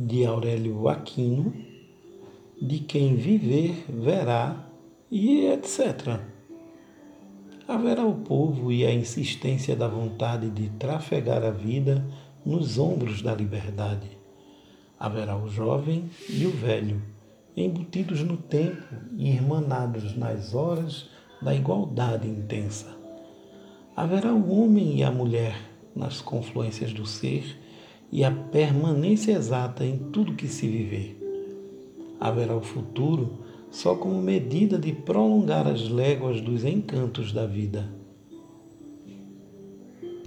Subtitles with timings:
[0.00, 1.52] de Aurélio Aquino,
[2.62, 4.64] de quem viver verá
[5.10, 6.20] e etc.
[7.66, 12.06] Haverá o povo e a insistência da vontade de trafegar a vida
[12.46, 14.08] nos ombros da liberdade.
[15.00, 17.02] Haverá o jovem e o velho,
[17.56, 21.10] embutidos no tempo e irmanados nas horas
[21.42, 22.96] da igualdade intensa.
[23.96, 25.60] Haverá o homem e a mulher
[25.92, 27.58] nas confluências do ser
[28.10, 31.16] e a permanência exata em tudo que se viver.
[32.18, 33.38] Haverá o futuro
[33.70, 37.88] só como medida de prolongar as léguas dos encantos da vida.